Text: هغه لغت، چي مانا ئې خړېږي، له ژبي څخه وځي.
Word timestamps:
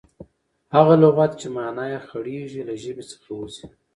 هغه 0.75 0.93
لغت، 1.03 1.31
چي 1.39 1.47
مانا 1.55 1.85
ئې 1.91 1.99
خړېږي، 2.07 2.61
له 2.67 2.73
ژبي 2.81 3.03
څخه 3.11 3.29
وځي. 3.39 3.65